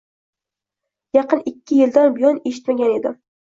Yaqin 1.19 1.45
ikki 1.53 1.79
yildan 1.83 2.17
buyon 2.19 2.43
eshitmagan 2.53 2.99
edim. 2.99 3.19